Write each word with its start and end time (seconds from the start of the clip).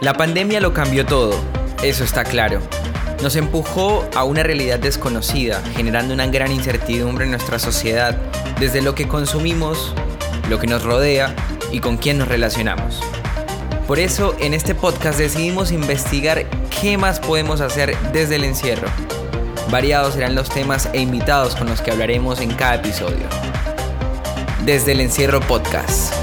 La 0.00 0.14
pandemia 0.14 0.60
lo 0.60 0.72
cambió 0.72 1.04
todo, 1.04 1.34
eso 1.82 2.04
está 2.04 2.24
claro. 2.24 2.62
Nos 3.22 3.36
empujó 3.36 4.08
a 4.14 4.24
una 4.24 4.42
realidad 4.42 4.78
desconocida, 4.78 5.62
generando 5.76 6.14
una 6.14 6.26
gran 6.26 6.50
incertidumbre 6.50 7.26
en 7.26 7.32
nuestra 7.32 7.58
sociedad, 7.58 8.16
desde 8.58 8.80
lo 8.80 8.94
que 8.94 9.06
consumimos, 9.06 9.94
lo 10.48 10.58
que 10.58 10.66
nos 10.66 10.84
rodea 10.84 11.34
y 11.70 11.80
con 11.80 11.98
quién 11.98 12.16
nos 12.16 12.28
relacionamos. 12.28 12.98
Por 13.86 13.98
eso, 13.98 14.34
en 14.40 14.54
este 14.54 14.74
podcast 14.74 15.18
decidimos 15.18 15.70
investigar 15.70 16.46
qué 16.80 16.96
más 16.96 17.20
podemos 17.20 17.60
hacer 17.60 17.94
desde 18.14 18.36
el 18.36 18.44
encierro. 18.44 18.88
Variados 19.70 20.14
serán 20.14 20.34
los 20.34 20.48
temas 20.48 20.88
e 20.94 21.00
invitados 21.00 21.54
con 21.54 21.68
los 21.68 21.82
que 21.82 21.90
hablaremos 21.90 22.40
en 22.40 22.54
cada 22.54 22.76
episodio. 22.76 23.26
Desde 24.64 24.92
el 24.92 25.00
encierro 25.00 25.40
podcast. 25.40 26.14